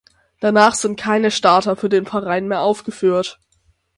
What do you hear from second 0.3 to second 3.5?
Danach sind keine Starter für den Verein mehr aufgeführt.